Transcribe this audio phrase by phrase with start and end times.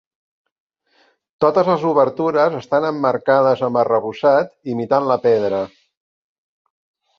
[1.45, 5.63] Totes les obertures estan emmarcades amb arrebossat imitant la pedra.